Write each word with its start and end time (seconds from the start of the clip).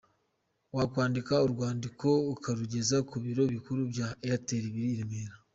Wakandika 0.75 1.33
urwandiko 1.45 2.07
ukarugeza 2.33 2.97
ku 3.09 3.15
biro 3.23 3.43
bikuru 3.53 3.81
bya 3.91 4.07
Airtel 4.25 4.65
biri 4.73 4.89
i 4.95 4.99
Remera. 4.99 5.35